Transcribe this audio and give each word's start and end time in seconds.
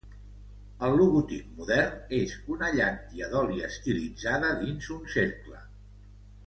El 0.87 0.95
logotip 1.01 1.51
modern 1.59 2.15
és 2.21 2.33
una 2.55 2.71
llàntia 2.79 3.29
d'oli 3.35 3.63
estilitzada 3.71 4.53
dins 4.65 4.93
un 4.97 5.09
cercle. 5.19 5.63